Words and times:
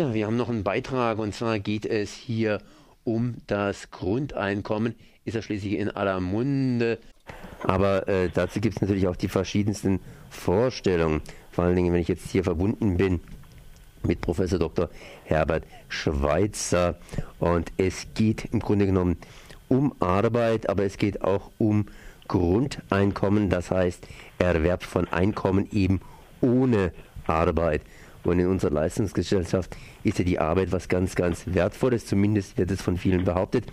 Ja, 0.00 0.14
wir 0.14 0.24
haben 0.24 0.38
noch 0.38 0.48
einen 0.48 0.64
Beitrag 0.64 1.18
und 1.18 1.34
zwar 1.34 1.58
geht 1.58 1.84
es 1.84 2.14
hier 2.14 2.62
um 3.04 3.34
das 3.46 3.90
Grundeinkommen. 3.90 4.94
Ist 5.26 5.34
ja 5.34 5.42
schließlich 5.42 5.74
in 5.74 5.90
aller 5.90 6.20
Munde. 6.20 6.96
Aber 7.64 8.08
äh, 8.08 8.30
dazu 8.32 8.62
gibt 8.62 8.76
es 8.76 8.80
natürlich 8.80 9.08
auch 9.08 9.16
die 9.16 9.28
verschiedensten 9.28 10.00
Vorstellungen. 10.30 11.20
Vor 11.50 11.64
allen 11.64 11.76
Dingen, 11.76 11.92
wenn 11.92 12.00
ich 12.00 12.08
jetzt 12.08 12.30
hier 12.30 12.44
verbunden 12.44 12.96
bin 12.96 13.20
mit 14.02 14.22
Professor 14.22 14.58
Dr. 14.58 14.88
Herbert 15.24 15.64
Schweitzer. 15.90 16.96
Und 17.38 17.70
es 17.76 18.06
geht 18.14 18.46
im 18.54 18.60
Grunde 18.60 18.86
genommen 18.86 19.18
um 19.68 19.94
Arbeit, 20.00 20.70
aber 20.70 20.84
es 20.84 20.96
geht 20.96 21.20
auch 21.20 21.50
um 21.58 21.84
Grundeinkommen, 22.26 23.50
das 23.50 23.70
heißt 23.70 24.06
Erwerb 24.38 24.82
von 24.82 25.08
Einkommen 25.08 25.68
eben 25.70 26.00
ohne 26.40 26.94
Arbeit. 27.26 27.82
Und 28.22 28.38
in 28.38 28.46
unserer 28.46 28.72
Leistungsgesellschaft 28.72 29.76
ist 30.04 30.18
ja 30.18 30.24
die 30.24 30.38
Arbeit 30.38 30.72
was 30.72 30.88
ganz, 30.88 31.14
ganz 31.14 31.44
Wertvolles. 31.46 32.06
Zumindest 32.06 32.58
wird 32.58 32.70
es 32.70 32.82
von 32.82 32.96
vielen 32.96 33.24
behauptet. 33.24 33.64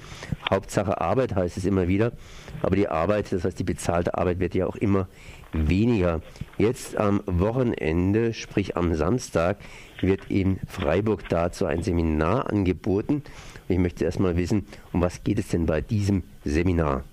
Hauptsache 0.50 1.02
Arbeit 1.02 1.36
heißt 1.36 1.58
es 1.58 1.66
immer 1.66 1.88
wieder. 1.88 2.14
Aber 2.62 2.76
die 2.76 2.88
Arbeit, 2.88 3.32
das 3.32 3.44
heißt 3.44 3.60
die 3.60 3.64
bezahlte 3.64 4.18
Arbeit, 4.18 4.40
wird 4.40 4.56
ja 4.56 4.66
auch 4.66 4.76
immer 4.76 5.08
weniger. 5.52 6.22
Jetzt 6.58 6.98
am 6.98 7.22
Wochenende, 7.26 8.34
sprich 8.34 8.78
am 8.78 8.94
Samstag, 8.96 9.58
wird 10.02 10.30
in 10.30 10.60
Freiburg 10.68 11.28
dazu 11.30 11.66
ein 11.66 11.84
Seminar 11.84 12.50
angeboten. 12.50 13.24
Ich 13.68 13.78
möchte 13.78 14.06
erstmal 14.06 14.38
wissen, 14.38 14.68
um 14.94 15.02
was 15.02 15.24
geht 15.24 15.40
es 15.40 15.50
denn 15.50 15.66
bei 15.66 15.82
diesem 15.82 16.24
Seminar? 16.46 17.04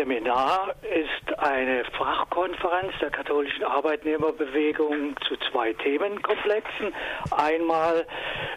Seminar 0.00 0.74
ist 0.82 1.38
eine 1.38 1.84
Fachkonferenz 1.84 2.94
der 3.02 3.10
katholischen 3.10 3.64
Arbeitnehmerbewegung 3.64 5.14
zu 5.28 5.36
zwei 5.50 5.74
Themenkomplexen. 5.74 6.94
Einmal 7.36 8.06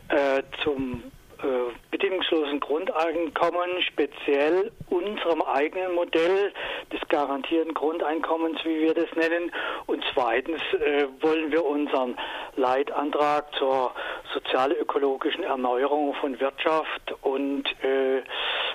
äh, 0.08 0.42
zum 0.64 1.04
äh, 1.40 1.46
bedingungslosen 1.92 2.62
Grundeinkommen, 2.62 3.82
speziell 3.82 4.72
unserem 4.90 5.42
eigenen 5.42 5.96
Modell 5.96 6.54
des 6.94 7.02
garantierten 7.10 7.74
Grundeinkommens, 7.74 8.64
wie 8.64 8.80
wir 8.80 8.94
das 8.94 9.12
nennen. 9.18 9.52
Und 9.86 10.02
zweitens 10.14 10.62
äh, 10.76 11.08
wollen 11.20 11.52
wir 11.52 11.66
unseren 11.66 12.16
Leitantrag 12.56 13.54
zur 13.56 13.92
sozial-ökologischen 14.34 15.44
Erneuerung 15.44 16.14
von 16.16 16.40
Wirtschaft 16.40 17.14
und 17.22 17.66
äh, 17.84 18.13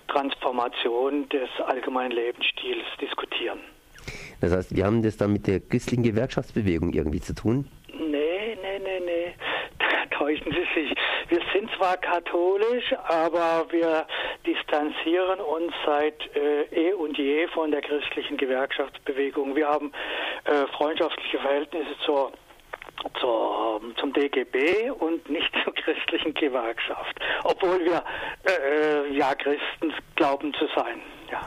Transformation 0.08 1.28
des 1.28 1.48
allgemeinen 1.66 2.12
Lebensstils 2.12 2.84
diskutieren. 3.00 3.60
Das 4.40 4.52
heißt, 4.52 4.76
wir 4.76 4.84
haben 4.84 5.02
das 5.02 5.16
dann 5.16 5.32
mit 5.32 5.46
der 5.46 5.60
christlichen 5.60 6.02
Gewerkschaftsbewegung 6.02 6.92
irgendwie 6.92 7.20
zu 7.20 7.34
tun? 7.34 7.68
Nee, 7.88 8.56
nee, 8.62 8.78
nee, 8.78 9.00
nee. 9.04 9.34
Da 9.78 10.16
täuschen 10.16 10.52
Sie 10.52 10.80
sich. 10.80 10.94
Wir 11.28 11.40
sind 11.52 11.70
zwar 11.76 11.96
katholisch, 11.96 12.94
aber 13.06 13.66
wir 13.70 14.06
distanzieren 14.46 15.40
uns 15.40 15.72
seit 15.86 16.36
äh, 16.36 16.62
eh 16.72 16.92
und 16.94 17.16
je 17.16 17.46
von 17.48 17.70
der 17.70 17.80
christlichen 17.82 18.36
Gewerkschaftsbewegung. 18.36 19.54
Wir 19.54 19.68
haben 19.68 19.92
äh, 20.44 20.66
freundschaftliche 20.76 21.38
Verhältnisse 21.38 21.96
zur 22.04 22.32
zur, 23.78 23.96
zum 23.96 24.12
DGB 24.12 24.90
und 24.90 25.28
nicht 25.28 25.50
zur 25.64 25.74
christlichen 25.74 26.34
Gewerkschaft, 26.34 27.18
obwohl 27.44 27.80
wir 27.84 28.02
äh, 28.46 29.16
ja 29.16 29.34
Christen 29.34 29.92
glauben 30.16 30.52
zu 30.54 30.66
sein. 30.74 31.00
Ja. 31.30 31.44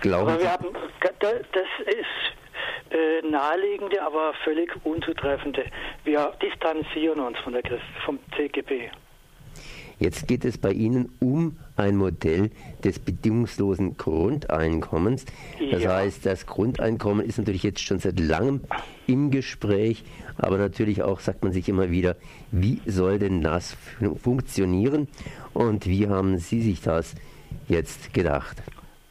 Glauben 0.00 0.30
aber 0.30 0.40
wir 0.40 0.50
haben, 0.50 0.68
das 1.00 1.68
ist 1.86 2.90
äh, 2.90 3.26
naheliegende, 3.26 4.02
aber 4.02 4.32
völlig 4.44 4.72
unzutreffende. 4.84 5.64
Wir 6.04 6.32
distanzieren 6.42 7.20
uns 7.20 7.38
von 7.40 7.52
der 7.52 7.62
Christ, 7.62 7.84
vom 8.04 8.18
DGB. 8.36 8.88
Jetzt 9.98 10.26
geht 10.26 10.46
es 10.46 10.56
bei 10.56 10.70
Ihnen 10.70 11.14
um 11.20 11.58
ein 11.80 11.96
Modell 11.96 12.50
des 12.84 12.98
bedingungslosen 12.98 13.96
Grundeinkommens. 13.96 15.24
Das 15.70 15.82
ja. 15.82 15.94
heißt, 15.94 16.26
das 16.26 16.46
Grundeinkommen 16.46 17.24
ist 17.24 17.38
natürlich 17.38 17.62
jetzt 17.62 17.80
schon 17.80 17.98
seit 17.98 18.20
langem 18.20 18.60
im 19.06 19.30
Gespräch, 19.30 20.04
aber 20.38 20.58
natürlich 20.58 21.02
auch 21.02 21.20
sagt 21.20 21.42
man 21.42 21.52
sich 21.52 21.68
immer 21.68 21.90
wieder, 21.90 22.16
wie 22.52 22.80
soll 22.86 23.18
denn 23.18 23.40
das 23.40 23.76
funktionieren 24.22 25.08
und 25.54 25.86
wie 25.86 26.08
haben 26.08 26.38
Sie 26.38 26.60
sich 26.60 26.82
das 26.82 27.14
jetzt 27.68 28.12
gedacht? 28.12 28.58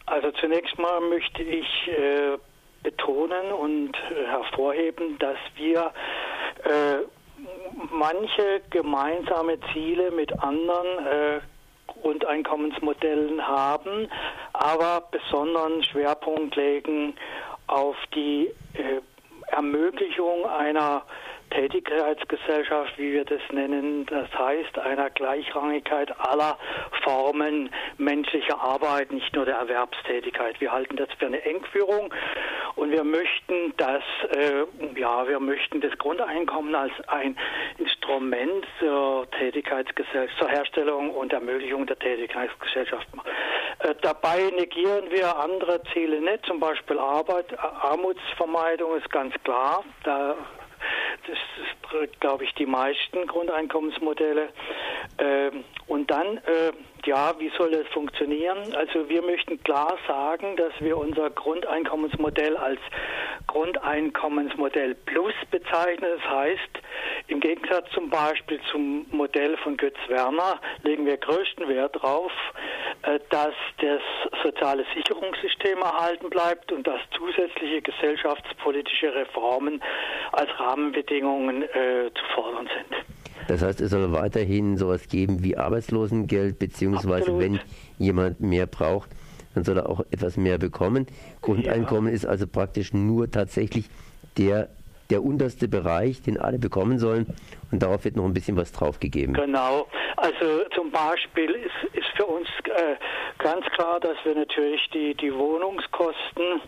Also 0.05 0.31
zunächst 0.31 0.77
mal 0.79 1.01
möchte 1.01 1.43
ich 1.43 1.87
äh, 1.87 2.37
betonen 2.83 3.51
und 3.51 3.97
hervorheben, 4.27 5.17
dass 5.19 5.37
wir 5.55 5.91
äh, 6.63 7.03
manche 7.91 8.61
gemeinsame 8.69 9.57
Ziele 9.71 10.11
mit 10.11 10.31
anderen 10.39 11.05
äh, 11.05 11.39
Grundeinkommensmodellen 12.01 13.45
haben, 13.45 14.09
aber 14.53 15.03
besonderen 15.11 15.83
Schwerpunkt 15.83 16.55
legen 16.55 17.15
auf 17.67 17.95
die 18.13 18.49
äh, 18.73 19.01
Ermöglichung 19.51 20.45
einer 20.45 21.03
Tätigkeitsgesellschaft, 21.49 22.97
wie 22.97 23.13
wir 23.13 23.25
das 23.25 23.41
nennen, 23.51 24.05
das 24.05 24.27
heißt 24.37 24.77
einer 24.77 25.09
Gleichrangigkeit 25.09 26.13
aller 26.19 26.57
Formen 27.03 27.71
menschlicher 27.97 28.59
Arbeit, 28.61 29.11
nicht 29.11 29.35
nur 29.35 29.45
der 29.45 29.55
Erwerbstätigkeit. 29.55 30.61
Wir 30.61 30.71
halten 30.71 30.95
das 30.95 31.09
für 31.17 31.25
eine 31.25 31.41
Engführung 31.43 32.13
und 32.75 32.91
wir 32.91 33.03
möchten 33.03 33.73
das, 33.77 34.03
äh, 34.31 34.99
ja, 34.99 35.27
wir 35.27 35.39
möchten 35.39 35.81
das 35.81 35.97
Grundeinkommen 35.97 36.75
als 36.75 36.93
ein 37.07 37.35
Instrument 38.09 38.65
zur 38.79 39.29
Tätigkeitsgesellschaft, 39.31 40.39
zur 40.39 40.49
Herstellung 40.49 41.11
und 41.11 41.31
Ermöglichung 41.31 41.85
der 41.85 41.97
Tätigkeitsgesellschaft. 41.99 43.07
Äh, 43.79 43.93
dabei 44.01 44.49
negieren 44.55 45.11
wir 45.11 45.37
andere 45.37 45.81
Ziele 45.93 46.19
nicht, 46.19 46.45
zum 46.45 46.59
Beispiel 46.59 46.97
Arbeit, 46.97 47.45
Armutsvermeidung 47.59 48.97
ist 48.97 49.09
ganz 49.11 49.33
klar. 49.43 49.83
Da 50.03 50.35
das 51.27 51.37
ist, 51.37 52.19
glaube 52.19 52.45
ich, 52.45 52.53
die 52.55 52.65
meisten 52.65 53.27
Grundeinkommensmodelle. 53.27 54.49
Ähm, 55.17 55.63
und 55.87 56.09
dann, 56.09 56.37
äh, 56.37 56.71
ja, 57.05 57.33
wie 57.39 57.51
soll 57.57 57.71
das 57.71 57.87
funktionieren? 57.87 58.73
Also 58.75 59.09
wir 59.09 59.21
möchten 59.21 59.61
klar 59.63 59.97
sagen, 60.07 60.55
dass 60.55 60.73
wir 60.79 60.97
unser 60.97 61.29
Grundeinkommensmodell 61.29 62.55
als 62.57 62.79
Grundeinkommensmodell 63.47 64.95
Plus 64.95 65.33
bezeichnen. 65.51 66.09
Das 66.17 66.31
heißt, 66.31 66.79
im 67.29 67.39
Gegensatz 67.39 67.85
zum 67.93 68.09
Beispiel 68.09 68.59
zum 68.71 69.05
Modell 69.11 69.55
von 69.57 69.77
Götz 69.77 69.97
Werner 70.07 70.59
legen 70.83 71.05
wir 71.05 71.17
größten 71.17 71.67
Wert 71.67 71.95
darauf, 71.95 72.31
äh, 73.03 73.19
dass 73.29 73.53
das 73.77 74.01
soziale 74.43 74.83
Sicherungssystem 74.95 75.77
erhalten 75.77 76.29
bleibt 76.29 76.71
und 76.71 76.87
dass 76.87 76.99
zusätzliche 77.15 77.81
gesellschaftspolitische 77.81 79.13
Reformen 79.13 79.81
als 80.31 80.49
Rahmenbedingungen 80.59 81.63
äh, 81.63 82.11
zu 82.13 82.23
fordern 82.33 82.67
sind. 82.75 83.05
Das 83.47 83.61
heißt, 83.61 83.81
es 83.81 83.91
soll 83.91 84.11
weiterhin 84.11 84.77
sowas 84.77 85.07
geben 85.07 85.43
wie 85.43 85.55
Arbeitslosengeld, 85.55 86.59
beziehungsweise 86.59 87.31
Absolut. 87.31 87.41
wenn 87.41 87.59
jemand 87.97 88.39
mehr 88.41 88.65
braucht, 88.65 89.09
dann 89.53 89.63
soll 89.63 89.77
er 89.77 89.89
auch 89.89 90.01
etwas 90.11 90.37
mehr 90.37 90.57
bekommen. 90.57 91.07
Grundeinkommen 91.41 92.09
ja. 92.09 92.15
ist 92.15 92.25
also 92.25 92.47
praktisch 92.47 92.93
nur 92.93 93.31
tatsächlich 93.31 93.89
der 94.37 94.69
der 95.09 95.23
unterste 95.23 95.67
Bereich, 95.67 96.21
den 96.21 96.39
alle 96.39 96.59
bekommen 96.59 96.99
sollen. 96.99 97.25
Und 97.71 97.81
darauf 97.81 98.05
wird 98.05 98.15
noch 98.15 98.25
ein 98.25 98.33
bisschen 98.33 98.57
was 98.57 98.71
draufgegeben. 98.71 99.33
Genau. 99.33 99.87
Also 100.17 100.63
zum 100.75 100.91
Beispiel 100.91 101.51
ist, 101.51 101.95
ist 101.95 102.07
für 102.15 102.25
uns 102.25 102.47
äh, 102.65 102.95
ganz 103.37 103.65
klar, 103.67 103.99
dass 103.99 104.17
wir 104.23 104.35
natürlich 104.35 104.81
die, 104.93 105.15
die 105.15 105.33
Wohnungskosten 105.33 106.61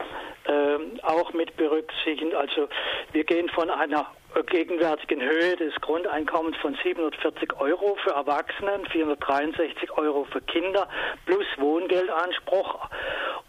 äh, 0.45 1.03
auch 1.03 1.33
mit 1.33 1.55
berücksichtigen. 1.57 2.33
Also 2.35 2.67
wir 3.11 3.23
gehen 3.23 3.49
von 3.49 3.69
einer 3.69 4.07
gegenwärtigen 4.47 5.21
Höhe 5.21 5.55
des 5.57 5.73
Grundeinkommens 5.81 6.55
von 6.57 6.77
740 6.81 7.59
Euro 7.59 7.97
für 8.03 8.11
Erwachsenen, 8.11 8.85
463 8.85 9.91
Euro 9.97 10.25
für 10.31 10.41
Kinder 10.41 10.87
plus 11.25 11.45
Wohngeldanspruch 11.57 12.87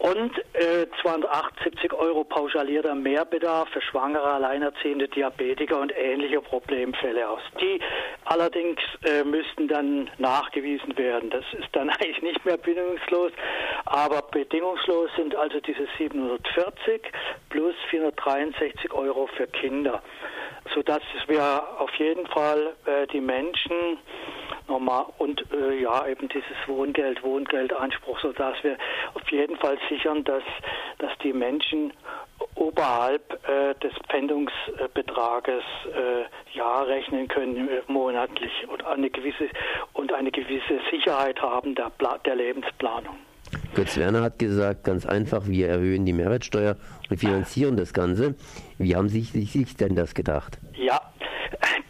und 0.03 0.37
äh, 0.51 0.85
278 1.01 1.93
Euro 1.93 2.25
pauschalierter 2.25 2.93
Mehrbedarf 2.93 3.69
für 3.69 3.81
Schwangere, 3.81 4.33
Alleinerziehende, 4.33 5.07
Diabetiker 5.07 5.79
und 5.79 5.93
ähnliche 5.97 6.41
Problemfälle 6.41 7.29
aus. 7.29 7.39
Die 7.61 7.79
allerdings 8.25 8.79
äh, 9.05 9.23
müssten 9.23 9.69
dann 9.69 10.09
nachgewiesen 10.17 10.97
werden. 10.97 11.29
Das 11.29 11.45
ist 11.53 11.69
dann 11.71 11.89
eigentlich 12.01 12.21
nicht 12.21 12.43
mehr 12.43 12.57
bedingungslos, 12.57 13.31
aber 13.85 14.23
bedingungslos 14.23 15.09
sind 15.15 15.37
also 15.37 15.61
diese 15.61 15.87
740 15.97 17.01
plus 17.49 17.75
463 17.89 18.91
Euro 18.91 19.27
für 19.37 19.47
Kinder 19.47 20.01
sodass 20.73 21.01
wir 21.27 21.63
auf 21.77 21.93
jeden 21.95 22.25
Fall 22.27 22.73
äh, 22.85 23.05
die 23.07 23.19
Menschen 23.19 23.97
nochmal 24.73 25.05
und 25.17 25.43
äh, 25.53 25.81
ja 25.81 26.07
eben 26.07 26.27
dieses 26.29 26.57
Wohngeld, 26.67 27.23
Wohngeldanspruch, 27.23 28.19
sodass 28.19 28.55
wir 28.63 28.77
auf 29.13 29.29
jeden 29.29 29.55
Fall 29.57 29.77
sichern, 29.89 30.23
dass, 30.23 30.43
dass 30.99 31.11
die 31.23 31.33
Menschen 31.33 31.93
oberhalb 32.55 33.39
äh, 33.47 33.75
des 33.75 33.93
Pfändungsbetrages 34.09 35.63
äh, 35.87 36.57
ja 36.57 36.81
rechnen 36.83 37.27
können 37.27 37.69
äh, 37.69 37.81
monatlich 37.87 38.51
und 38.67 38.83
eine 38.85 39.09
gewisse 39.09 39.49
und 39.93 40.11
eine 40.13 40.31
gewisse 40.31 40.79
Sicherheit 40.91 41.41
haben 41.41 41.75
der, 41.75 41.91
der 42.25 42.35
Lebensplanung. 42.35 43.17
Götz 43.75 43.97
Werner 43.97 44.21
hat 44.21 44.39
gesagt, 44.39 44.83
ganz 44.83 45.05
einfach, 45.05 45.47
wir 45.47 45.67
erhöhen 45.67 46.05
die 46.05 46.13
Mehrwertsteuer 46.13 46.75
und 47.09 47.19
finanzieren 47.19 47.77
das 47.77 47.93
Ganze. 47.93 48.35
Wie 48.79 48.95
haben 48.95 49.09
Sie 49.09 49.21
sich 49.21 49.75
denn 49.75 49.95
das 49.95 50.15
gedacht? 50.15 50.57
Ja, 50.75 50.99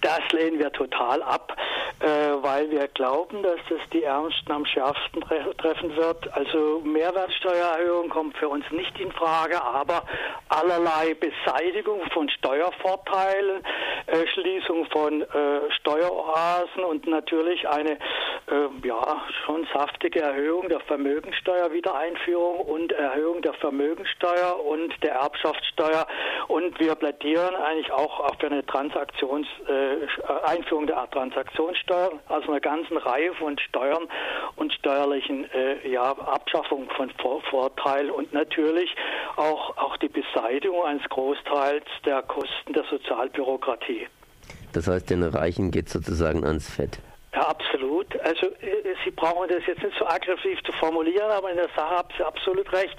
das 0.02 0.20
lehnen 0.34 0.60
wir 0.60 0.72
total 0.72 1.22
ab, 1.24 1.56
weil 2.04 2.70
wir 2.70 2.88
glauben, 2.90 3.44
dass 3.44 3.60
das 3.70 3.80
die 3.94 4.04
Ärmsten 4.04 4.52
am 4.52 4.66
schärfsten 4.66 5.22
treffen 5.58 5.96
wird. 5.96 6.32
Also 6.34 6.82
Mehrwertsteuererhöhung 6.84 8.10
kommt 8.10 8.38
für 8.38 8.50
uns 8.50 8.66
nicht 8.72 9.00
in 9.00 9.12
Frage, 9.12 9.62
aber 9.64 10.04
allerlei 10.50 11.14
Beseitigung 11.14 12.02
von 12.12 12.30
Steuervorteilen, 12.30 13.64
äh, 14.08 14.28
Schließung 14.34 14.86
von 14.88 15.22
äh, 15.22 15.72
Steueroasen 15.80 16.84
und 16.84 17.08
natürlich 17.08 17.68
eine 17.68 17.98
äh, 18.48 18.88
ja 18.88 19.22
schon 19.46 19.68
saftige 19.74 20.22
Erhöhung 20.22 20.70
der 20.70 20.80
Vermögensteuer, 20.82 21.72
Wiedereinführung 21.72 22.60
und 22.60 22.92
Erhöhung 22.92 23.42
der 23.42 23.54
Vermögensteuer 23.54 24.64
und 24.66 24.94
der 25.04 25.14
Erbschaftssteuer. 25.14 26.06
Und 26.48 26.80
wir 26.80 26.96
plädieren 26.96 27.56
eigentlich 27.56 27.92
auch 27.92 28.20
auf 28.20 28.44
eine 28.44 28.66
Transaktions 28.66 29.48
äh, 29.68 30.08
Einführung 30.46 30.88
der 30.88 31.10
Transaktionssteuer, 31.12 32.12
also 32.28 32.52
einer 32.52 32.60
ganzen 32.60 32.98
Reihe 32.98 33.34
von 33.36 33.58
Steuern 33.60 34.08
und 34.56 34.74
steuerlichen 34.74 35.50
äh, 35.52 35.88
ja, 35.90 36.12
Abschaffung 36.12 36.90
von 36.96 37.10
Vor 37.22 37.42
Vorteilen 37.50 38.12
und 38.12 38.34
natürlich 38.34 38.94
auch, 39.36 39.78
auch 39.78 39.98
die 39.98 40.10
Beseitigung 40.10 40.84
eines 40.84 41.04
Großteils 41.10 41.86
der 42.06 42.22
Kosten 42.24 42.74
der 42.74 42.84
Sozialbürokratie. 42.90 44.08
Das 44.74 44.88
heißt, 44.88 45.10
den 45.10 45.24
Reichen 45.24 45.72
geht 45.72 45.90
sozusagen 45.90 46.44
ans 46.44 46.70
Fett. 46.70 47.00
Ja, 47.34 47.48
absolut. 47.48 48.20
Also 48.22 48.48
äh, 48.48 48.96
Sie 49.04 49.12
brauchen 49.12 49.50
das 49.50 49.66
jetzt 49.66 49.82
nicht 49.82 49.98
so 49.98 50.06
aggressiv 50.06 50.62
zu 50.64 50.72
formulieren, 50.74 51.32
aber 51.32 51.50
in 51.50 51.58
der 51.58 51.70
Sache 51.76 51.98
haben 51.98 52.10
Sie 52.16 52.24
absolut 52.24 52.72
recht. 52.74 52.96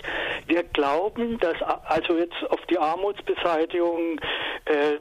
Wir 0.47 0.63
glauben, 0.65 1.39
dass 1.39 1.61
also 1.63 2.17
jetzt 2.17 2.51
auf 2.51 2.61
die 2.67 2.79
Armutsbeseitigung 2.79 4.21
äh, 4.65 4.99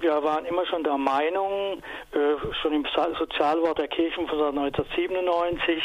wir 0.00 0.22
waren 0.22 0.44
immer 0.44 0.66
schon 0.66 0.84
der 0.84 0.98
Meinung, 0.98 1.82
äh, 2.12 2.54
schon 2.62 2.72
im 2.72 2.86
Sozialwort 3.18 3.78
der 3.78 3.88
Kirchen 3.88 4.26
von 4.28 4.38
1997, 4.38 5.82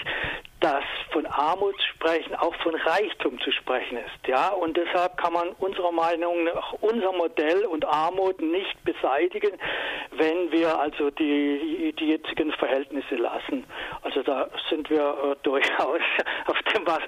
dass 0.64 0.84
von 1.12 1.26
Armut 1.26 1.76
sprechen 1.82 2.36
auch 2.36 2.56
von 2.64 2.74
Reichtum 2.74 3.38
zu 3.42 3.52
sprechen 3.52 3.98
ist. 3.98 4.28
Ja, 4.28 4.48
und 4.50 4.78
deshalb 4.78 5.18
kann 5.18 5.34
man 5.34 5.50
unserer 5.60 5.92
Meinung 5.92 6.46
nach 6.46 6.72
unser 6.80 7.12
Modell 7.12 7.66
und 7.66 7.86
Armut 7.86 8.42
nicht 8.42 8.82
beseitigen, 8.86 9.52
wenn 10.12 10.52
wir 10.54 10.80
also 10.80 11.10
die, 11.12 11.94
die 12.00 12.06
jetzigen 12.06 12.54
Verhältnisse 12.54 13.16
lassen. 13.16 13.66
Also 14.04 14.24
da 14.24 14.50
sind 14.70 14.90
wir 14.90 15.02
äh, 15.02 15.36
durchaus 15.44 16.00
auf, 16.48 16.58
dem, 16.74 16.88
was, 16.88 17.02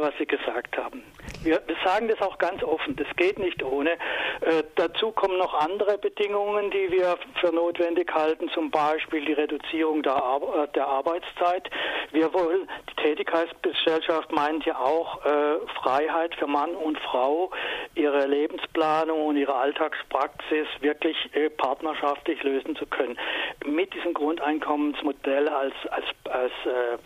was 0.00 0.14
Sie 0.18 0.26
gesagt 0.26 0.76
haben. 0.76 1.02
Wir, 1.42 1.60
sagen 1.84 2.08
das 2.08 2.20
auch 2.20 2.38
ganz 2.38 2.62
offen, 2.62 2.96
das 2.96 3.06
geht 3.16 3.38
nicht 3.38 3.62
ohne. 3.62 3.92
Äh, 3.92 4.62
dazu 4.76 5.10
kommen 5.12 5.38
noch 5.38 5.54
andere 5.54 5.96
Bedingungen, 5.98 6.70
die 6.70 6.90
wir 6.90 7.16
für 7.40 7.52
notwendig 7.52 8.12
halten, 8.12 8.50
zum 8.50 8.70
Beispiel 8.70 9.24
die 9.24 9.32
Reduzierung 9.32 10.02
der, 10.02 10.16
Ar 10.16 10.66
der 10.74 10.86
Arbeitszeit. 10.86 11.70
Wir 12.12 12.32
wollen, 12.34 12.68
die 12.90 13.02
Tätigkeitsgesellschaft 13.02 14.32
meint 14.32 14.64
ja 14.66 14.78
auch 14.78 15.24
äh, 15.24 15.58
Freiheit 15.80 16.34
für 16.34 16.46
Mann 16.46 16.70
und 16.70 16.98
Frau, 16.98 17.50
ihre 17.94 18.26
Lebensplanung 18.26 19.26
und 19.26 19.36
ihre 19.36 19.54
Alltagspraxis 19.54 20.66
wirklich 20.80 21.16
äh, 21.34 21.48
partnerschaftlich 21.50 22.42
lösen 22.42 22.76
zu 22.76 22.86
können. 22.86 23.18
Mit 23.64 23.94
diesem 23.94 24.12
Grundeinkommensmodell 24.14 25.48
als, 25.48 25.74
als, 25.90 26.04
als 26.30 26.52
äh, 26.66 26.98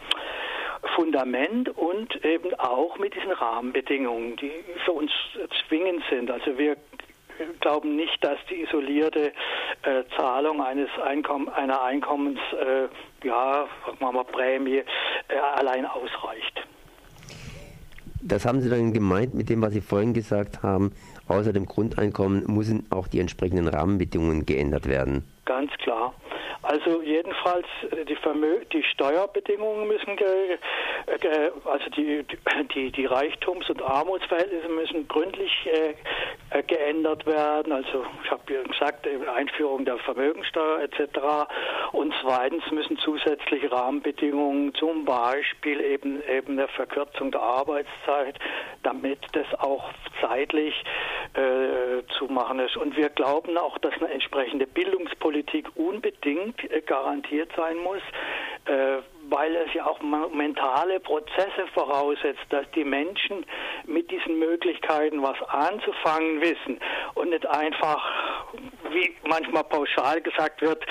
Fundament 0.95 1.69
und 1.71 2.25
eben 2.25 2.55
auch 2.55 2.99
mit 2.99 3.15
diesen 3.15 3.33
Rahmenbedingungen, 3.33 4.37
die 4.37 4.53
für 4.85 4.93
uns 4.93 5.11
zwingend 5.67 6.03
sind. 6.11 6.31
Also 6.31 6.57
wir 6.59 6.77
glauben 7.61 7.97
nicht, 7.97 8.23
dass 8.23 8.39
die 8.51 8.63
isolierte 8.63 9.33
äh, 9.83 10.05
Zahlung 10.17 10.63
eines 10.63 10.89
Einkomm 11.03 11.49
einer 11.49 11.83
Einkommens, 11.83 12.39
äh, 12.53 13.27
ja, 13.27 13.67
sagen 13.87 13.99
wir 13.99 14.13
mal 14.13 14.25
Prämie, 14.25 14.83
äh, 15.29 15.39
allein 15.57 15.87
ausreicht. 15.87 16.67
Das 18.23 18.47
haben 18.47 18.61
Sie 18.61 18.71
dann 18.71 18.93
gemeint 18.93 19.35
mit 19.35 19.51
dem, 19.51 19.61
was 19.61 19.75
Sie 19.75 19.83
vorhin 19.83 20.15
gesagt 20.15 20.63
haben. 20.63 20.93
Außer 21.29 21.53
dem 21.53 21.67
Grundeinkommen 21.67 22.45
müssen 22.47 22.87
auch 22.91 23.09
die 23.09 23.21
entsprechenden 23.21 23.69
Rahmenbedingungen 23.69 24.47
geändert 24.47 24.87
werden. 24.87 25.25
Ganz 25.45 25.71
klar. 25.79 26.15
Also 26.63 27.03
jedenfalls 27.03 27.67
äh, 27.91 28.05
die, 28.07 28.17
Vermö 28.17 28.65
die 28.73 28.83
Steuerbedingungen 28.83 29.87
müssen, 29.87 30.17
ge 30.17 30.59
also 31.65 31.91
die, 31.91 32.25
die, 32.75 32.91
die 32.91 33.05
Reichtums- 33.05 33.69
und 33.69 33.83
Armutsverhältnisse 33.83 34.69
müssen 34.69 35.07
gründlich 35.07 35.53
äh, 35.67 35.95
äh 36.51 36.63
geändert 36.63 37.27
werden. 37.27 37.73
Also 37.73 38.07
ich 38.25 38.31
habe 38.31 38.55
ja 38.55 38.63
gesagt, 38.63 39.07
Einführung 39.37 39.85
der 39.85 39.99
Vermögensteuer 39.99 40.81
etc. 40.81 41.19
Und 41.93 42.15
zweitens 42.23 42.71
müssen 42.71 42.97
zusätzliche 42.99 43.71
Rahmenbedingungen, 43.71 44.75
zum 44.75 45.05
Beispiel 45.05 45.81
eben 45.83 46.23
eben 46.27 46.57
der 46.57 46.69
Verkürzung 46.69 47.31
der 47.31 47.43
Arbeitszeit, 47.43 48.39
damit 48.83 49.19
das 49.33 49.47
auch 49.59 49.91
zeitlich 50.21 50.75
äh, 51.35 52.03
zu 52.19 52.27
machen 52.27 52.61
ist. 52.61 52.77
Und 52.77 52.97
wir 52.97 53.09
glauben 53.09 53.57
auch, 53.59 53.79
dass 53.79 53.93
eine 53.95 54.11
entsprechende 54.11 54.67
Bildungspolitik 54.67 55.67
unbedingt 55.75 56.63
äh, 56.71 56.81
garantiert 56.81 57.51
sein 57.57 57.77
muss, 57.79 58.03
äh, 58.67 59.03
weil 59.29 59.57
es 59.57 59.73
ja 59.75 59.87
auch 59.87 60.01
mentale 60.01 61.01
Prozesse 61.01 61.67
voraussetzt, 61.73 62.45
dass 62.51 62.71
die 62.73 62.85
Menschen 62.85 63.47
mit 63.87 64.11
diesen 64.11 64.39
Möglichkeiten 64.39 65.23
was 65.23 65.41
anzufangen 65.49 66.41
wissen 66.41 66.79
und 67.15 67.31
nicht 67.31 67.47
einfach, 67.47 68.45
wie 68.91 69.15
manchmal 69.27 69.65
pauschal 69.65 70.21
gesagt 70.21 70.61
wird, 70.61 70.85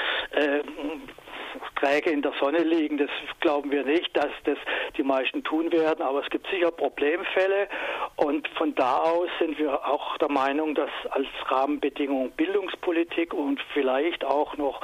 träge 1.84 2.12
in 2.12 2.22
der 2.22 2.34
Sonne 2.40 2.60
liegen. 2.60 2.98
Das 2.98 3.10
glauben 3.42 3.72
wir 3.72 3.84
nicht, 3.84 4.16
dass 4.16 4.32
das 4.46 4.58
die 4.98 5.04
meisten 5.04 5.44
tun 5.44 5.72
werden, 5.72 6.02
aber 6.02 6.24
es 6.24 6.30
gibt 6.30 6.48
sicher 6.50 6.72
Problemfälle 6.72 7.68
und 8.16 8.48
von 8.58 8.74
da 8.76 8.98
aus 8.98 9.30
sind 9.40 9.58
wir 9.58 9.86
auch 9.86 10.18
der 10.18 10.30
Meinung, 10.30 10.76
dass 10.76 10.90
als 11.12 11.28
Rahmenbedingung 11.48 12.32
Bildungspolitik 12.32 13.34
und 13.34 13.60
vielleicht 13.74 14.24
auch 14.24 14.58
noch 14.58 14.82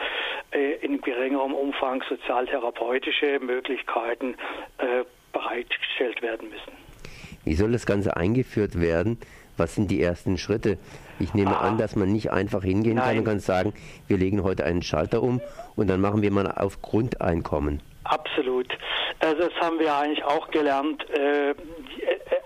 äh, 0.51 0.75
in 0.81 1.01
geringerem 1.01 1.53
Umfang 1.53 2.03
sozialtherapeutische 2.09 3.39
Möglichkeiten 3.39 4.35
äh, 4.77 5.03
bereitgestellt 5.31 6.21
werden 6.21 6.49
müssen. 6.49 6.71
Wie 7.45 7.53
soll 7.53 7.71
das 7.71 7.85
Ganze 7.85 8.17
eingeführt 8.17 8.79
werden? 8.79 9.19
Was 9.59 9.75
sind 9.75 9.91
die 9.91 10.01
ersten 10.01 10.37
Schritte? 10.37 10.77
Ich 11.19 11.33
nehme 11.33 11.57
ah. 11.57 11.67
an, 11.67 11.77
dass 11.77 11.95
man 11.95 12.11
nicht 12.11 12.31
einfach 12.31 12.63
hingehen 12.63 12.95
Nein. 12.95 13.07
kann 13.07 13.17
und 13.19 13.23
kann 13.25 13.39
sagen, 13.39 13.73
wir 14.07 14.17
legen 14.17 14.43
heute 14.43 14.63
einen 14.63 14.81
Schalter 14.81 15.21
um 15.21 15.41
und 15.75 15.87
dann 15.87 16.01
machen 16.01 16.21
wir 16.21 16.31
mal 16.31 16.51
auf 16.51 16.81
Grundeinkommen. 16.81 17.81
Absolut. 18.05 18.67
Also 19.19 19.49
das 19.49 19.53
haben 19.61 19.79
wir 19.79 19.93
eigentlich 19.93 20.23
auch 20.23 20.49
gelernt. 20.49 21.07
Äh, 21.09 21.53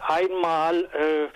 einmal, 0.07 0.83
äh, 0.93 1.27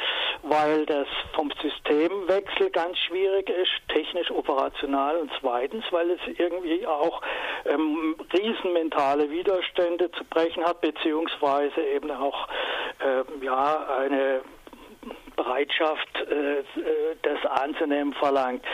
weil 0.43 0.85
das 0.85 1.07
vom 1.35 1.51
Systemwechsel 1.61 2.69
ganz 2.71 2.97
schwierig 2.99 3.49
ist, 3.49 3.71
technisch 3.89 4.31
operational 4.31 5.17
und 5.17 5.31
zweitens, 5.39 5.83
weil 5.91 6.11
es 6.11 6.19
irgendwie 6.37 6.85
auch 6.85 7.21
ähm, 7.65 8.15
riesenmentale 8.33 9.29
Widerstände 9.29 10.11
zu 10.11 10.23
brechen 10.25 10.63
hat, 10.63 10.81
beziehungsweise 10.81 11.81
eben 11.81 12.11
auch 12.11 12.47
äh, 12.99 13.45
ja 13.45 13.85
eine 13.99 14.41
Bereitschaft, 15.47 16.09
äh, 16.29 16.59
äh, 16.59 16.63
das 17.21 17.45
anzunehmen, 17.45 18.13
verlangt. 18.13 18.65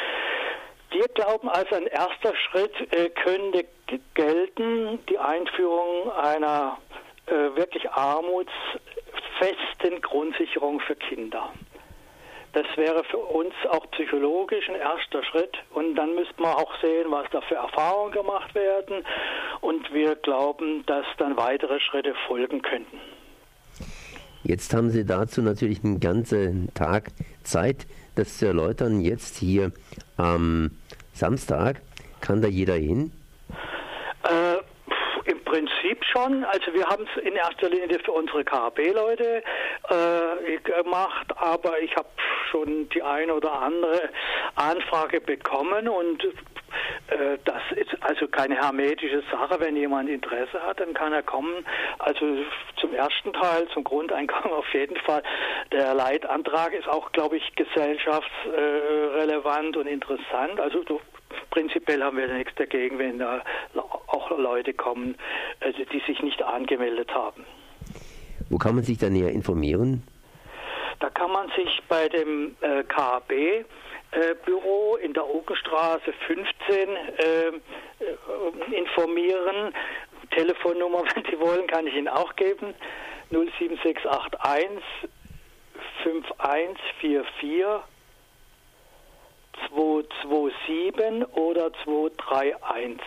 Wir 0.92 1.08
glauben, 1.10 1.50
als 1.50 1.72
ein 1.72 1.88
erster 1.88 2.36
Schritt 2.36 2.74
äh, 2.94 3.10
könnte 3.10 3.65
gelten 4.15 5.06
die 5.08 5.20
Einführung 5.20 6.12
einer 6.12 6.77
wirklich 7.27 7.92
armutsfesten 7.92 10.01
Grundsicherung 10.01 10.80
für 10.80 10.96
Kinder. 10.96 11.51
Das 12.53 12.65
wäre 12.75 13.03
für 13.03 13.18
uns 13.18 13.53
auch 13.70 13.86
psychologisch 13.92 14.68
ein 14.68 14.75
erster 14.75 15.24
Schritt. 15.24 15.56
Und 15.74 15.96
dann 15.96 16.15
müsste 16.15 16.42
man 16.42 16.56
auch 16.56 16.74
sehen, 16.82 17.12
was 17.12 17.30
da 17.32 17.42
für 17.42 17.56
Erfahrungen 17.56 18.13
gemacht 18.13 18.56
werden. 18.56 19.06
Und 19.62 19.94
wir 19.94 20.15
glauben, 20.15 20.84
dass 20.88 21.06
dann 21.18 21.38
weitere 21.38 21.80
Schritte 21.80 22.15
folgen 22.27 22.63
könnten. 22.63 23.00
Jetzt 24.44 24.74
haben 24.74 24.90
Sie 24.90 25.06
dazu 25.06 25.42
natürlich 25.42 25.84
einen 25.84 26.02
ganzen 26.02 26.74
Tag 26.74 27.12
Zeit, 27.44 27.88
das 28.16 28.38
zu 28.40 28.48
erläutern. 28.48 29.00
Jetzt 29.00 29.38
hier 29.38 29.72
am 30.18 30.72
Samstag, 31.14 31.82
kann 32.20 32.42
da 32.42 32.50
jeder 32.50 32.74
hin? 32.74 33.14
Äh, 34.24 35.32
Im 35.32 35.40
Prinzip 35.46 36.04
schon. 36.12 36.44
Also 36.44 36.74
wir 36.74 36.86
haben 36.86 37.06
es 37.16 37.24
in 37.24 37.36
erster 37.36 37.70
Linie 37.70 38.00
für 38.00 38.12
unsere 38.12 38.44
KHB-Leute 38.44 39.44
äh, 39.90 40.58
gemacht, 40.58 41.28
aber 41.38 41.80
ich 41.82 41.96
habe 41.96 42.10
schon 42.52 42.90
die 42.90 43.02
eine 43.02 43.34
oder 43.34 43.62
andere 43.62 44.10
Anfrage 44.56 45.22
bekommen 45.22 45.88
und 45.88 46.24
äh, 46.24 46.32
das 47.46 47.62
ist 47.75 47.96
also 48.01 48.27
keine 48.27 48.56
hermetische 48.56 49.24
Sache. 49.32 49.60
Wenn 49.60 49.75
jemand 49.75 50.10
Interesse 50.10 50.62
hat, 50.62 50.80
dann 50.80 50.94
kann 50.94 51.12
er 51.13 51.24
kommen. 51.24 51.65
Also 52.00 52.38
zum 52.77 52.94
ersten 52.94 53.34
Teil, 53.34 53.68
zum 53.74 53.84
Grundeinkommen 53.84 54.53
auf 54.53 54.72
jeden 54.74 54.96
Fall. 54.98 55.22
Der 55.72 55.94
Leitantrag 55.94 56.74
ist 56.74 56.88
auch, 56.88 57.12
glaube 57.12 57.38
ich, 57.38 57.56
gesellschaftsrelevant 57.56 59.77
und 59.77 59.86
interessant. 59.88 60.60
Also 60.60 60.84
prinzipiell 61.50 62.03
haben 62.03 62.18
wir 62.18 62.27
nichts 62.27 62.53
dagegen, 62.56 63.00
wenn 63.00 63.18
da 63.20 63.42
auch 64.08 64.38
Leute 64.38 64.74
kommen, 64.74 65.15
also 65.60 65.80
die 65.92 66.01
sich 66.08 66.22
nicht 66.22 66.42
angemeldet 66.44 67.13
haben. 67.13 67.46
Wo 68.50 68.58
kann 68.58 68.75
man 68.75 68.84
sich 68.84 68.98
dann 68.98 69.13
näher 69.13 69.32
informieren? 69.32 70.03
Da 71.00 71.10
kann 71.10 71.32
man 71.32 71.50
sich 71.56 71.82
bei 71.89 72.08
dem 72.08 72.56
äh, 72.62 72.84
KAB 72.84 73.32
äh, 73.32 73.65
Büro 74.46 74.96
in 74.98 75.13
der 75.13 75.27
Ogenstraße 75.27 76.13
15 76.27 76.89
äh, 76.89 77.48
äh, 77.48 77.53
informieren. 78.72 79.74
Telefonnummer, 80.32 81.03
wenn 81.15 81.25
Sie 81.25 81.39
wollen, 81.39 81.67
kann 81.67 81.88
ich 81.88 81.96
Ihnen 81.96 82.08
auch 82.08 82.36
geben. 82.36 82.74
07681 83.32 84.84
5144 86.03 87.84
227 89.70 91.27
oder 91.36 91.72
231. 91.84 93.00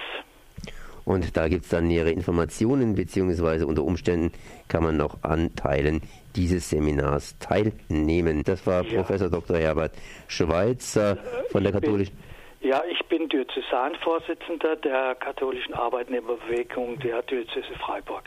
Und 1.06 1.36
da 1.36 1.46
gibt 1.46 1.62
es 1.62 1.70
dann 1.70 1.86
nähere 1.86 2.10
Informationen, 2.10 2.96
beziehungsweise 2.96 3.68
unter 3.68 3.84
Umständen 3.84 4.32
kann 4.66 4.82
man 4.82 4.96
noch 4.96 5.22
an 5.22 5.54
Teilen 5.54 6.02
dieses 6.34 6.68
Seminars 6.68 7.38
teilnehmen. 7.38 8.42
Das 8.44 8.66
war 8.66 8.84
ja. 8.84 8.96
Professor 8.96 9.30
Dr. 9.30 9.56
Herbert 9.56 9.92
Schweitzer 10.26 11.16
von 11.50 11.62
der 11.62 11.72
katholischen. 11.72 12.18
Ja, 12.60 12.82
ich 12.90 13.06
bin 13.06 13.28
Diözesanvorsitzender 13.28 14.74
der 14.74 15.14
katholischen 15.14 15.74
Arbeitnehmerbewegung 15.74 16.98
der 16.98 17.22
Diözese 17.22 17.74
Freiburg. 17.78 18.24